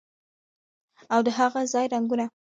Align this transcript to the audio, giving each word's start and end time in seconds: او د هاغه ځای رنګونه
او 1.13 1.19
د 1.25 1.27
هاغه 1.37 1.61
ځای 1.73 1.85
رنګونه 1.93 2.25